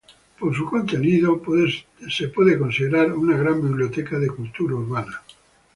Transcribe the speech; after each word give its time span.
Por 0.39 0.55
su 0.55 0.65
contenido, 0.65 1.39
puede 1.43 1.67
ser 2.09 2.33
considerada 2.33 3.13
una 3.13 3.37
gran 3.37 3.61
biblioteca 3.61 4.17
de 4.17 4.29
cultura 4.31 4.73
urbana. 4.73 5.21